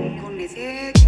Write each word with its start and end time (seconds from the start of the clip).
con 0.00 0.40
ese 0.40 1.01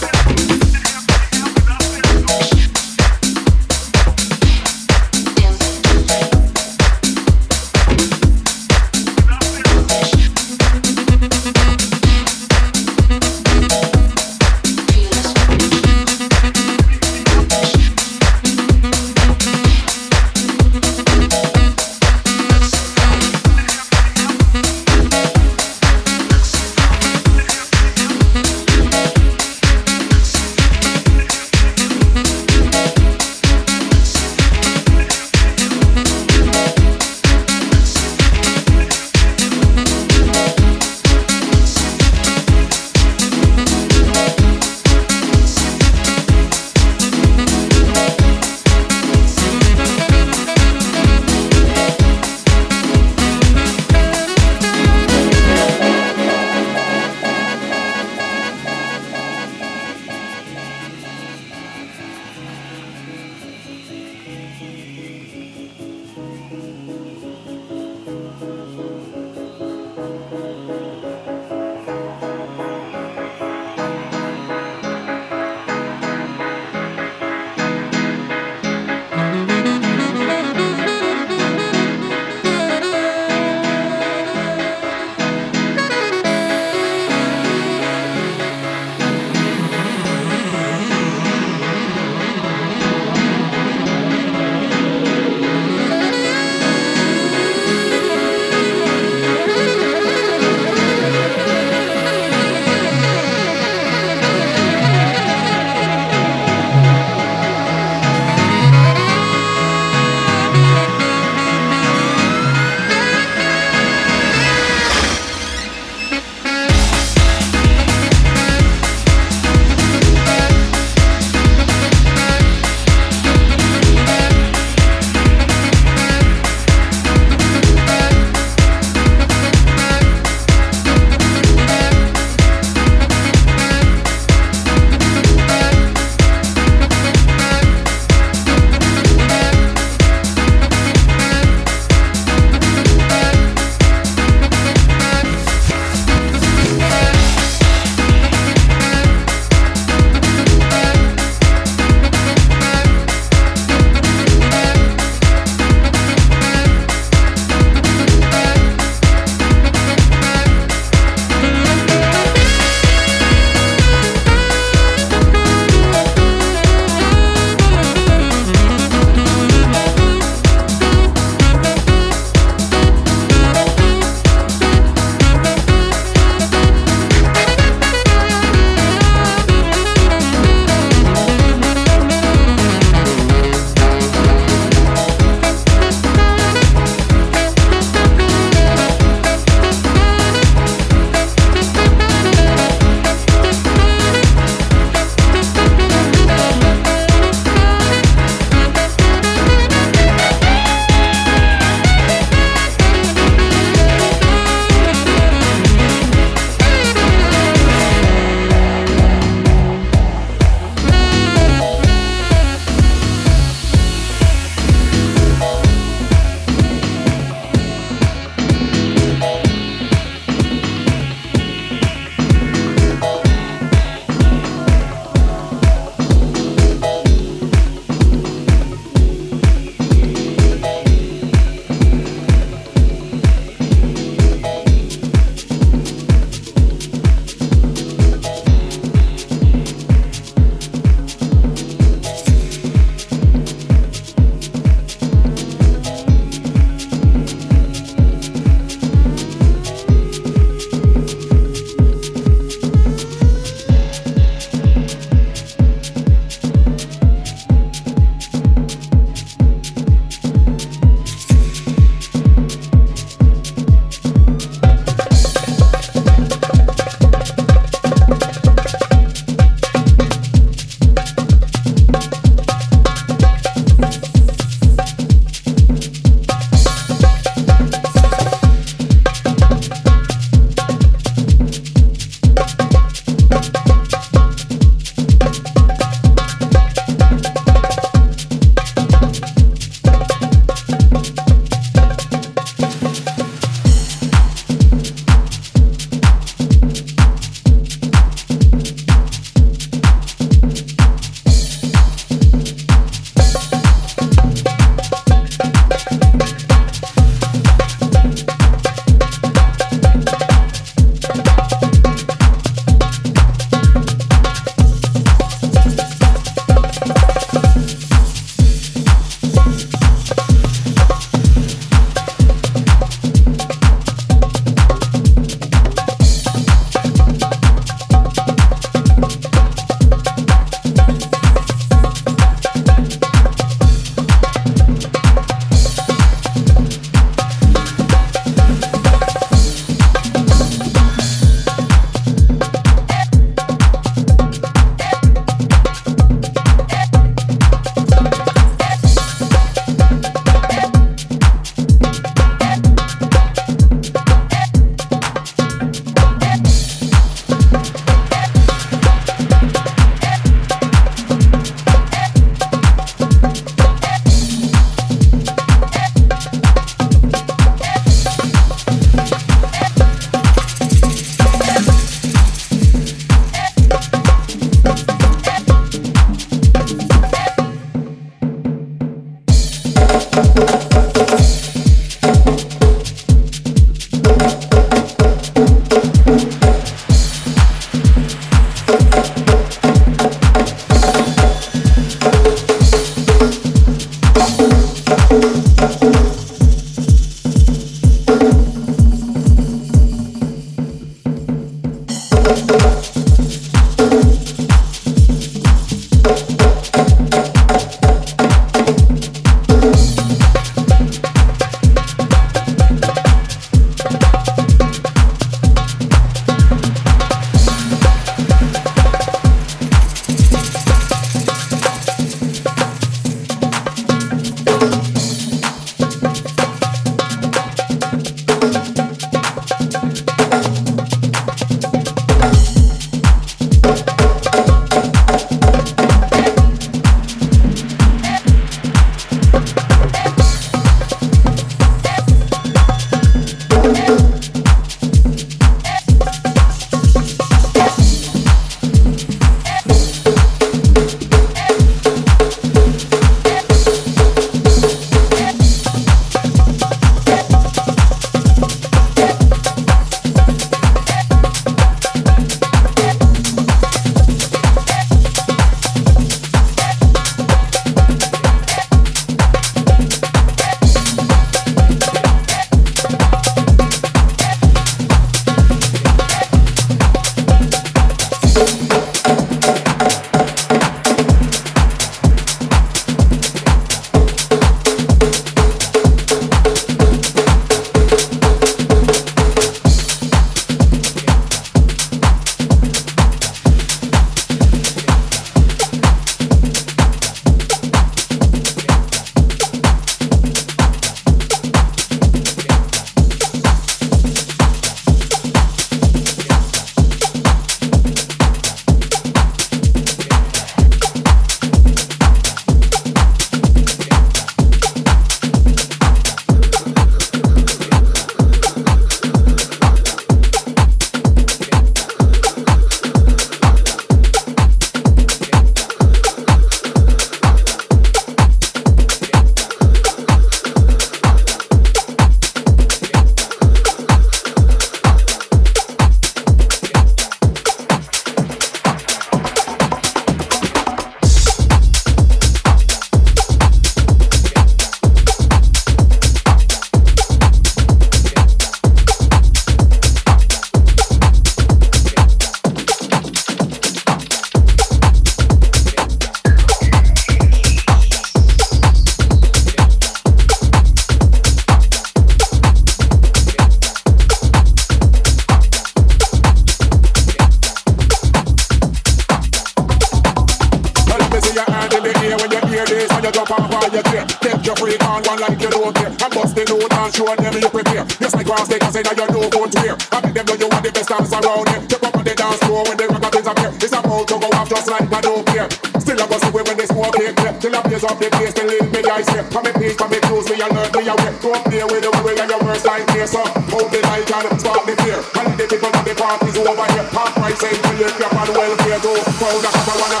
wait 597.50 597.62
till 597.62 597.78
you 597.78 597.86
clap 597.86 598.28
and 598.28 598.36
welfare 598.36 598.80
go. 598.80 598.94
Crowd 599.18 599.44
a 599.44 599.50
clap 599.50 599.68
and 599.68 599.80
wanna. 599.80 600.00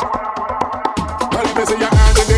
Well, 1.32 1.54
me 1.56 1.64
see 1.66 1.78
your 1.78 1.88
hands 1.88 2.29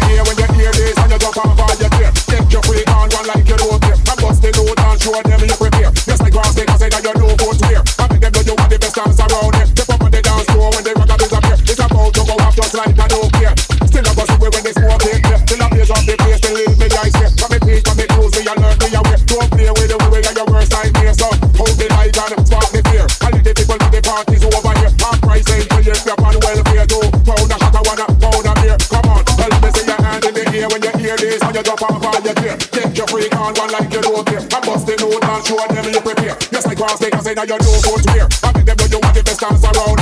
get 32.35 32.37
clear. 32.37 32.57
Take 32.57 32.97
your 32.97 33.07
freak 33.07 33.35
on 33.37 33.55
one 33.55 33.71
like 33.73 33.93
you 33.93 34.01
don't 34.01 34.27
care. 34.27 34.41
I 34.41 34.61
bust 34.61 34.87
the 34.87 34.97
note 35.01 35.25
and 35.25 35.45
show 35.45 35.57
them 35.57 35.93
you 35.93 36.01
prepare. 36.01 36.37
Yes, 36.51 36.67
I 36.67 36.75
cross, 36.75 36.99
they 36.99 37.11
can 37.11 37.23
say 37.23 37.35
now 37.35 37.43
you 37.43 37.59
don't 37.59 37.63
know 37.63 37.93
what's 37.93 38.07
weird. 38.13 38.33
I 38.43 38.53
think 38.53 38.67
them 38.67 38.77
when 38.79 38.91
you 38.91 39.01
want 39.01 39.17
it, 39.17 39.25
best 39.25 39.41
dance 39.41 39.65
around. 39.65 40.02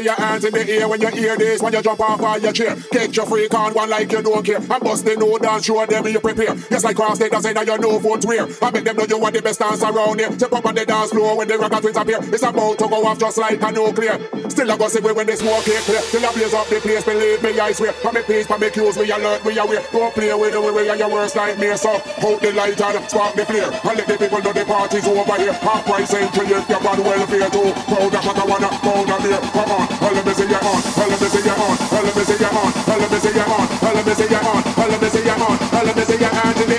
hands 0.00 0.44
in 0.44 0.52
the 0.52 0.70
air 0.70 0.88
when 0.88 1.00
you 1.00 1.08
hear 1.08 1.36
this. 1.36 1.62
When 1.62 1.72
you 1.72 1.82
jump 1.82 2.00
off 2.00 2.20
of 2.20 2.42
your 2.42 2.52
chair, 2.52 2.76
get 2.90 3.16
your 3.16 3.26
freak 3.26 3.52
on 3.54 3.74
one 3.74 3.90
like 3.90 4.10
you 4.12 4.22
don't 4.22 4.44
care. 4.44 4.56
And 4.56 4.68
bust 4.68 5.04
the 5.04 5.16
no 5.16 5.38
dance, 5.38 5.64
show 5.64 5.84
them 5.86 6.06
you 6.06 6.20
prepare. 6.20 6.54
Just 6.54 6.84
like 6.84 6.96
cross 6.96 7.16
state, 7.16 7.32
say 7.40 7.52
that 7.52 7.66
you 7.66 7.78
know 7.78 8.00
footwear. 8.00 8.48
I 8.62 8.70
make 8.70 8.84
them 8.84 8.96
know 8.96 9.06
you 9.08 9.18
want 9.18 9.34
the 9.34 9.42
best 9.42 9.60
dance 9.60 9.82
around 9.82 10.18
here. 10.18 10.32
Step 10.32 10.52
up 10.52 10.66
on 10.66 10.74
the 10.74 10.86
dance 10.86 11.10
floor 11.10 11.36
when 11.36 11.48
the 11.48 11.58
rock 11.58 11.80
twins 11.80 11.96
appear. 11.96 12.18
It's 12.22 12.42
about 12.42 12.78
to 12.78 12.88
go 12.88 13.06
off 13.06 13.18
just 13.18 13.38
like 13.38 13.62
a 13.62 13.72
nuclear. 13.72 14.18
Still 14.62 14.74
I 14.74 14.78
go 14.78 14.86
see 14.86 15.00
when 15.02 15.26
the 15.26 15.34
smoke 15.34 15.66
is 15.66 15.82
clear. 15.82 15.98
Till 16.06 16.22
I 16.22 16.30
blaze 16.30 16.54
up 16.54 16.68
the 16.70 16.78
place, 16.78 17.02
believe 17.02 17.42
me, 17.42 17.58
I 17.58 17.72
swear. 17.72 17.92
For 17.98 18.12
me 18.12 18.22
peace, 18.22 18.46
for 18.46 18.58
me 18.58 18.70
cues, 18.70 18.96
we 18.96 19.10
alert, 19.10 19.42
we 19.44 19.58
aware. 19.58 19.82
Don't 19.90 20.14
play 20.14 20.32
with 20.32 20.52
the 20.52 20.62
way 20.62 20.88
are 20.88 20.94
your 20.94 21.10
worst 21.10 21.34
nightmare. 21.34 21.76
So 21.76 21.98
hold 22.22 22.40
the 22.40 22.52
light 22.52 22.80
and 22.80 23.10
spark 23.10 23.34
the 23.34 23.44
flare. 23.44 23.74
And 23.74 23.98
let 23.98 24.06
the 24.06 24.14
people 24.14 24.38
know 24.38 24.52
the 24.52 24.64
party's 24.64 25.08
over 25.08 25.34
here. 25.34 25.52
Half 25.52 25.84
price 25.84 26.14
entry 26.14 26.46
if 26.46 26.68
you're 26.70 26.78
on 26.78 27.02
welfare 27.02 27.50
too. 27.50 27.74
Of 27.74 28.14
what 28.14 28.38
I 28.38 28.44
wanna, 28.46 28.70
of 28.70 29.22
beer. 29.26 29.40
Come 29.50 29.72
on, 29.74 29.82
all 29.98 30.14
of 30.14 30.26
me 30.26 30.32
see 30.32 30.46
you 30.46 30.54
on 30.54 30.92
let 31.10 31.20
me 31.20 31.28
see 31.28 31.42
you 31.42 31.52
on, 31.52 31.76
let 31.90 32.16
me 32.16 32.22
see 32.22 32.38
you 32.38 32.46
on, 32.46 32.72
let 32.86 33.10
me 33.10 33.18
see 33.18 33.34
you 33.34 33.42
on, 33.42 33.66
let 33.82 34.06
me 34.06 34.14
see 34.14 34.28
you 34.30 34.38
on, 34.38 34.62
let 34.78 35.02
me 35.02 35.08
see 35.08 35.24
you 35.24 35.32
on, 35.32 35.58
let 35.72 35.96
me 35.96 36.04
see 36.04 36.18
your 36.18 36.28
hands 36.30 36.60
in 36.62 36.71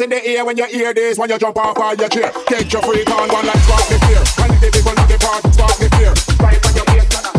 in 0.00 0.10
the 0.10 0.24
air 0.24 0.44
when 0.44 0.56
you 0.56 0.64
hear 0.66 0.94
this. 0.94 1.18
When 1.18 1.28
you 1.28 1.38
jump 1.38 1.56
off 1.58 1.76
of 1.76 1.98
your 1.98 2.08
chair, 2.08 2.32
get 2.48 2.72
your 2.72 2.82
freak 2.82 3.10
on 3.10 3.28
one 3.28 3.46
like 3.46 3.58
spark 3.66 3.84
the 3.88 3.98
fear, 4.06 4.22
and 4.42 4.52
the 4.62 4.70
people 4.72 4.94
know 4.94 5.06
the 5.06 5.18
part, 5.18 5.42
spark 5.52 5.76
the 5.76 5.88
fear, 5.96 6.12
right 6.40 6.60
on 6.66 6.72
your 6.72 6.86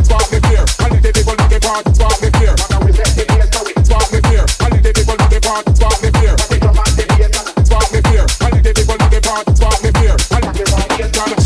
spark 0.03 0.27
the 0.29 0.39
fear, 0.47 0.63
and 0.85 1.03
the 1.03 1.11
people 1.13 1.35
know 1.35 1.47
the 1.47 1.59
part, 1.59 1.83
spark 1.95 2.17
the 2.19 2.29
fear, 2.37 2.53
spark 2.57 4.07
the 4.11 4.19
fear, 4.27 4.45
and 4.59 4.83
the 4.83 4.91
people 4.93 5.15
know 5.17 5.27
the 5.29 5.39
part, 5.41 5.65
spark 5.75 5.97
the 6.03 6.09
fear, 6.13 6.35
spark 7.63 7.87
the 7.89 8.01
fear, 8.05 8.25
and 8.43 8.63
the 8.63 8.71
people 8.73 8.97
know 8.97 9.09
the 9.09 9.21
part, 9.23 9.57
spark 9.57 9.81
the 9.81 9.91
fear. 9.93 11.42